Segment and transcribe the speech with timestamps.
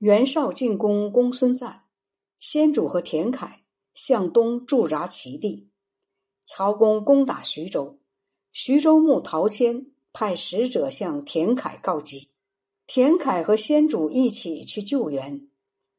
[0.00, 1.82] 袁绍进攻公孙瓒，
[2.38, 3.60] 先主和田凯
[3.92, 5.68] 向东驻扎齐地。
[6.42, 7.98] 曹公攻打徐州，
[8.50, 12.30] 徐州牧陶谦派使者向田凯告急，
[12.86, 15.46] 田凯和先主一起去救援。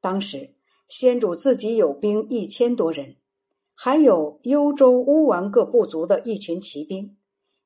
[0.00, 0.54] 当时
[0.88, 3.16] 先主自己有兵一千多人，
[3.74, 7.16] 还有幽州、乌丸各部族的一群骑兵，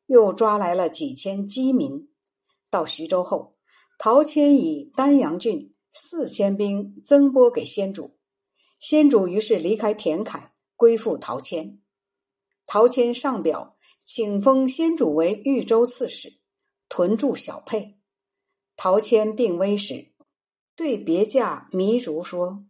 [0.07, 2.09] 又抓来了几千饥民。
[2.71, 3.53] 到徐州后，
[3.99, 5.71] 陶谦以丹阳郡。
[5.93, 8.17] 四千兵增拨给先主，
[8.81, 11.83] 先主于是离开田坎，归附陶谦。
[12.65, 16.39] 陶谦上表请封先主为豫州刺史，
[16.89, 17.99] 屯驻小沛。
[18.75, 20.13] 陶谦病危时，
[20.75, 22.65] 对别驾糜竺说：“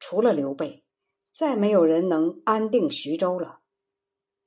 [0.00, 0.84] 除了刘备，
[1.30, 3.60] 再没有人能安定徐州了。”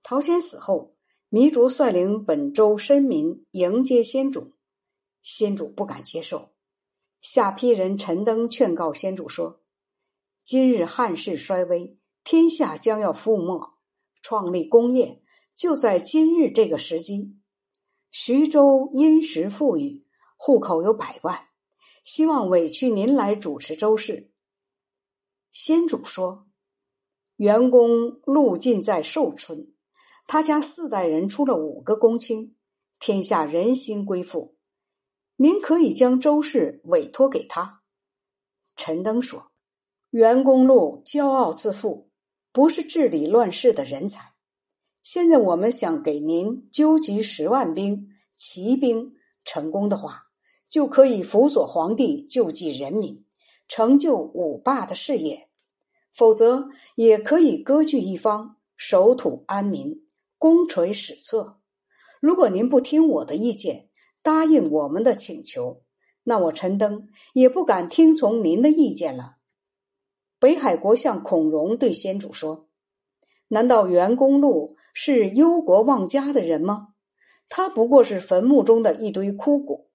[0.04, 0.96] 陶谦死后，
[1.30, 4.52] 糜竺率领本州绅民迎接先主，
[5.24, 6.50] 先主不敢接受。
[7.22, 9.62] 下邳人陈登劝告先主说
[10.44, 13.74] ：“今日汉室衰微，天下将要覆没，
[14.24, 15.22] 创立功业
[15.56, 17.38] 就在今日这个时机。
[18.10, 20.04] 徐州殷实富裕，
[20.36, 21.50] 户口有百万，
[22.04, 24.32] 希望委屈您来主持州事。”
[25.54, 26.48] 先主说
[27.38, 29.72] ：“元公陆晋在寿春，
[30.26, 32.56] 他家四代人出了五个公卿，
[33.00, 34.56] 天下人心归附。”
[35.44, 37.82] 您可以将周氏委托给他。
[38.76, 39.52] 陈登说
[40.12, 42.12] ：“袁公路骄傲自负，
[42.52, 44.34] 不是治理乱世的人才。
[45.02, 50.28] 现在我们想给您纠集十万兵、骑兵，成功的话，
[50.70, 53.26] 就可以辅佐皇帝救济人民，
[53.68, 55.48] 成就五霸的事业；
[56.14, 60.06] 否则，也可以割据一方，守土安民，
[60.38, 61.58] 功垂史册。
[62.20, 63.88] 如果您不听我的意见，”
[64.24, 65.84] 答应我们的请求，
[66.24, 69.38] 那我陈登也不敢听从您的意见了。
[70.38, 72.70] 北海国相孔融对先主说
[73.50, 76.90] ：“难道袁公路是忧国忘家的人吗？
[77.50, 79.90] 他不过是坟墓中的一堆枯骨，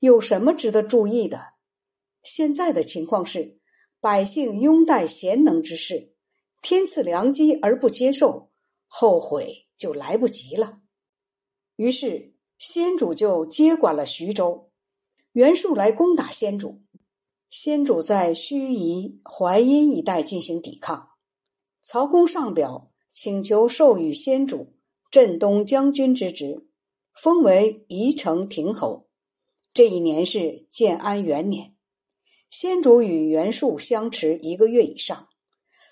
[0.00, 1.54] 有什么值得注意的？
[2.22, 3.60] 现在的情况是，
[4.00, 6.12] 百姓拥戴贤能之士，
[6.62, 8.50] 天赐良机而不接受，
[8.88, 10.80] 后悔就来不及了。”
[11.76, 12.34] 于是。
[12.58, 14.70] 先主就接管了徐州，
[15.30, 16.82] 袁术来攻打先主，
[17.48, 21.10] 先主在盱眙、淮阴一带进行抵抗。
[21.80, 24.74] 曹公上表请求授予先主
[25.12, 26.66] 镇东将军之职，
[27.14, 29.06] 封为宜城亭侯。
[29.72, 31.76] 这一年是建安元年，
[32.50, 35.28] 先主与袁术相持一个月以上，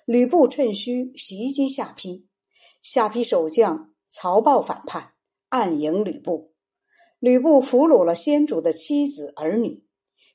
[0.05, 2.27] 吕布趁虚袭击下邳，
[2.83, 5.13] 下邳守将曹豹反叛，
[5.49, 6.56] 暗迎吕布。
[7.19, 9.85] 吕布俘虏了先主的妻子儿女，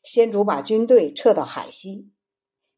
[0.03, 2.12] 先主把军队撤到海西。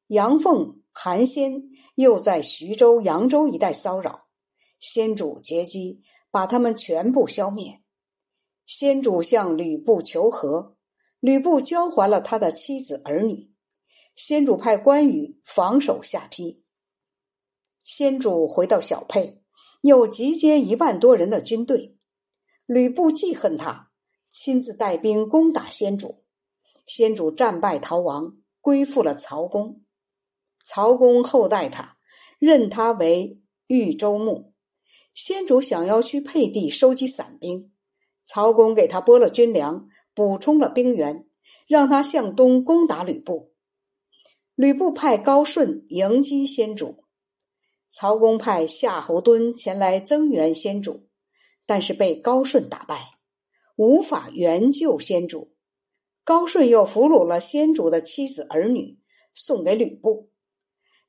[0.07, 4.27] 杨凤、韩先又在徐州、扬州一带骚扰，
[4.77, 7.81] 先主劫机把他们全部消灭。
[8.65, 10.75] 先主向吕布求和，
[11.19, 13.51] 吕布交还了他的妻子儿女。
[14.15, 16.61] 先主派关羽防守下邳。
[17.83, 19.41] 先主回到小沛，
[19.81, 21.97] 又集结一万多人的军队。
[22.65, 23.91] 吕布记恨他。
[24.33, 26.23] 亲自带兵攻打先主，
[26.87, 29.83] 先主战败逃亡，归附了曹公。
[30.65, 31.97] 曹公厚待他，
[32.39, 34.51] 任他为豫州牧。
[35.13, 37.71] 先主想要去沛地收集散兵，
[38.25, 41.27] 曹公给他拨了军粮，补充了兵员，
[41.67, 43.53] 让他向东攻打吕布。
[44.55, 47.03] 吕布派高顺迎击先主，
[47.87, 51.07] 曹公派夏侯惇前来增援先主，
[51.67, 53.11] 但是被高顺打败。
[53.75, 55.53] 无法援救先主，
[56.23, 58.99] 高顺又俘虏了先主的妻子儿女，
[59.33, 60.29] 送给吕布。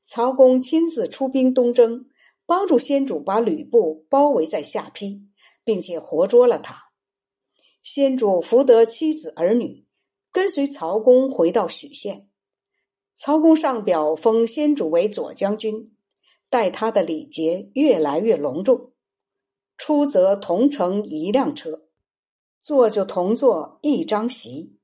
[0.03, 2.07] 曹公亲自出兵东征，
[2.45, 5.29] 帮助先主把吕布包围在下邳，
[5.63, 6.91] 并且活捉了他。
[7.83, 9.85] 先主福得妻子儿女，
[10.31, 12.27] 跟随曹公回到许县。
[13.15, 15.95] 曹公上表封先主为左将军，
[16.49, 18.91] 待他的礼节越来越隆重。
[19.77, 21.84] 出则同乘一辆车。
[22.65, 24.75] 坐就同坐一张席。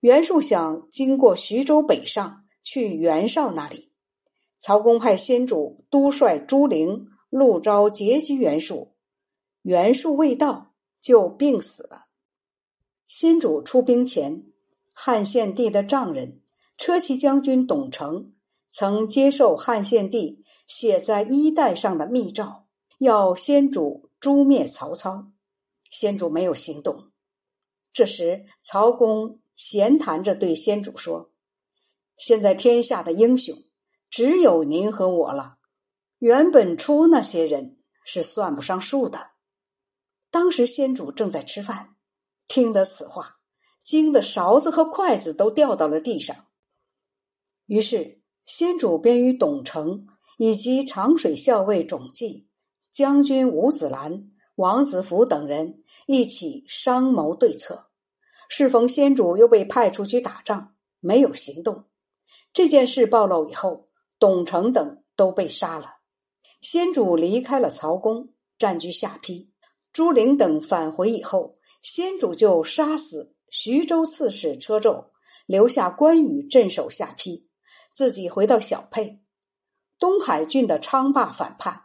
[0.00, 3.92] 袁术想经过徐州北上去袁绍那里，
[4.58, 8.96] 曹公派先主督率朱灵、陆昭截击袁术，
[9.62, 12.06] 袁术未到就病死了。
[13.06, 14.42] 先主出兵前，
[14.92, 16.42] 汉献帝的丈人
[16.76, 18.32] 车骑将军董承
[18.72, 22.66] 曾接受汉献帝写在衣带上的密诏，
[22.98, 25.30] 要先主诛灭曹操。
[25.98, 27.10] 先主没有行动。
[27.90, 31.32] 这时，曹公闲谈着对先主说
[32.18, 33.64] ：“现在天下的英雄
[34.10, 35.56] 只有您和我了。
[36.18, 39.30] 原本出那些人是算不上数的。”
[40.30, 41.96] 当时先主正在吃饭，
[42.46, 43.38] 听得此话，
[43.82, 46.36] 惊得勺子和筷子都掉到了地上。
[47.64, 50.06] 于是先主便与董承
[50.36, 52.50] 以及长水校尉种纪、
[52.90, 57.86] 将军吴子兰、王子服等人一起商谋对策。
[58.48, 61.84] 适逢先主又被派出去打仗，没有行动。
[62.52, 63.88] 这件事暴露以后，
[64.18, 65.96] 董承等都被杀了。
[66.60, 69.50] 先主离开了曹公，占据下邳。
[69.92, 75.06] 朱灵等返回以后，先主就杀死徐州刺史车胄，
[75.44, 77.46] 留下关羽镇守下邳，
[77.92, 79.20] 自己回到小沛。
[79.98, 81.84] 东海郡的昌霸反叛，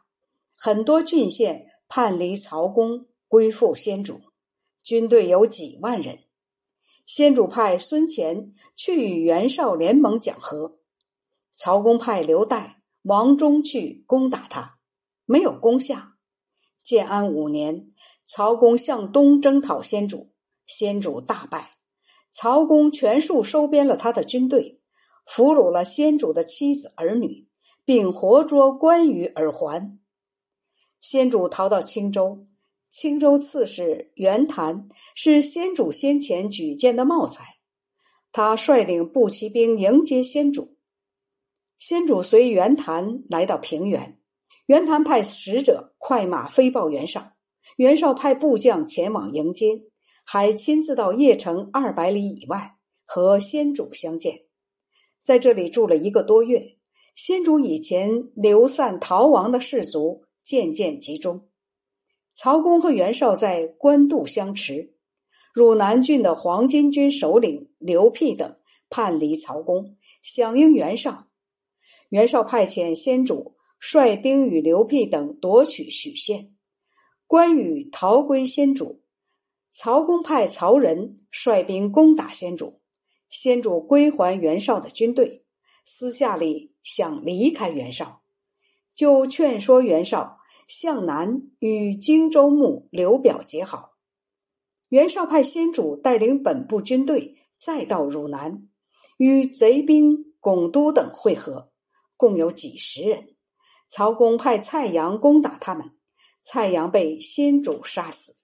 [0.57, 4.21] 很多郡县叛离曹公，归附先主，
[4.81, 6.19] 军队有几万人。
[7.05, 10.79] 先主派孙乾去与袁绍联盟讲和，
[11.53, 14.77] 曹公派刘岱、王忠去攻打他，
[15.25, 16.15] 没有攻下。
[16.81, 17.91] 建安五年。
[18.25, 20.31] 曹公向东征讨先主，
[20.65, 21.71] 先主大败。
[22.31, 24.79] 曹公全数收编了他的军队，
[25.25, 27.49] 俘虏了先主的妻子儿女，
[27.83, 29.99] 并活捉关羽而还。
[31.01, 32.45] 先主逃到青州，
[32.89, 37.43] 青州刺史袁谭是先主先前举荐的茂才，
[38.31, 40.77] 他率领步骑兵迎接先主。
[41.79, 44.19] 先主随袁谭来到平原，
[44.67, 47.33] 袁谭派使者快马飞报袁绍。
[47.77, 49.83] 袁绍派部将前往迎接，
[50.23, 52.75] 还亲自到邺城二百里以外
[53.05, 54.41] 和先主相见，
[55.23, 56.77] 在这里住了一个多月。
[57.15, 61.49] 先主以前流散逃亡的士卒渐渐集中。
[62.33, 64.95] 曹公和袁绍在官渡相持。
[65.53, 68.55] 汝南郡的黄巾军首领刘辟等
[68.89, 71.27] 叛离曹公，响应袁绍。
[72.07, 76.55] 袁绍派遣先主率兵与刘辟等夺取许县。
[77.27, 79.03] 关羽逃归先主，
[79.71, 82.81] 曹公派曹仁率兵攻打先主，
[83.29, 85.45] 先主归还袁绍的军队，
[85.85, 88.20] 私下里想离开袁绍，
[89.01, 90.37] 就劝说袁绍
[90.67, 93.93] 向南与荆州牧刘表结好。
[94.89, 98.69] 袁绍派先主带领本部军队再到汝南，
[99.17, 101.71] 与贼兵巩都等会合，
[102.15, 103.29] 共有几十人。
[103.89, 105.95] 曹公派蔡阳攻打他们。
[106.43, 108.35] 蔡阳被先主杀死。